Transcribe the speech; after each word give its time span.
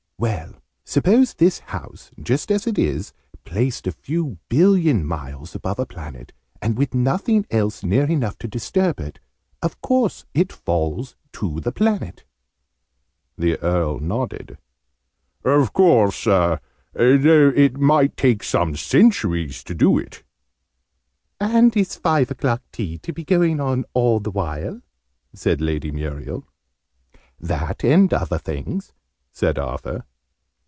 "Well, 0.21 0.61
suppose 0.85 1.33
this 1.33 1.57
house, 1.57 2.11
just 2.21 2.51
as 2.51 2.67
it 2.67 2.77
is, 2.77 3.11
placed 3.43 3.87
a 3.87 3.91
few 3.91 4.37
billion 4.49 5.03
miles 5.03 5.55
above 5.55 5.79
a 5.79 5.87
planet, 5.87 6.31
and 6.61 6.77
with 6.77 6.93
nothing 6.93 7.47
else 7.49 7.83
near 7.83 8.05
enough 8.05 8.37
to 8.39 8.47
disturb 8.47 8.99
it: 8.99 9.19
of 9.63 9.81
course 9.81 10.25
it 10.35 10.53
falls 10.53 11.15
to 11.33 11.59
the 11.59 11.71
planet?" 11.71 12.23
The 13.35 13.55
Earl 13.63 13.97
nodded. 13.99 14.59
"Of 15.43 15.73
course 15.73 16.23
though 16.25 16.59
it 16.93 17.79
might 17.79 18.15
take 18.15 18.43
some 18.43 18.75
centuries 18.75 19.63
to 19.63 19.73
do 19.73 19.97
it." 19.97 20.23
"And 21.39 21.75
is 21.75 21.95
five 21.95 22.29
o'clock 22.29 22.61
tea 22.71 22.99
to 22.99 23.11
be 23.11 23.23
going 23.23 23.59
on 23.59 23.85
all 23.95 24.19
the 24.19 24.29
while?" 24.29 24.81
said 25.33 25.61
Lady 25.61 25.89
Muriel. 25.89 26.45
"That, 27.39 27.83
and 27.83 28.13
other 28.13 28.37
things," 28.37 28.93
said 29.31 29.57
Arthur. 29.57 30.05